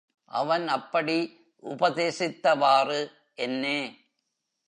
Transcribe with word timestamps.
அவன் 0.31 0.67
அப்படி 0.67 1.17
உபதேசித்தவாறு 1.63 2.99
என்னே! 3.35 3.79